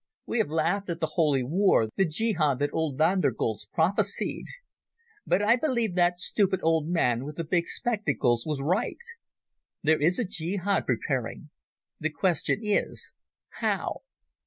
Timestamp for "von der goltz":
2.97-3.65